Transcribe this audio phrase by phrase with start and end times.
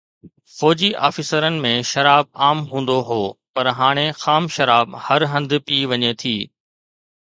[0.59, 3.21] فوجي آفيسرن ۾ شراب عام هوندو هو،
[3.55, 6.37] پر هاڻي خام شراب هر هنڌ پيئي وڃي ٿي